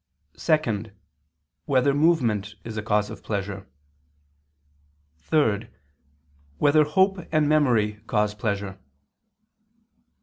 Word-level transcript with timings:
(2) 0.35 0.85
Whether 1.65 1.93
movement 1.93 2.55
is 2.63 2.75
a 2.75 2.81
cause 2.81 3.11
of 3.11 3.21
pleasure? 3.21 3.67
(3) 5.19 5.67
Whether 6.57 6.85
hope 6.85 7.19
and 7.31 7.47
memory 7.47 8.01
cause 8.07 8.33
pleasure? 8.33 8.79